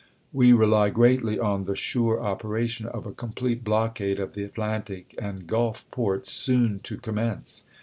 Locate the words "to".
6.79-6.97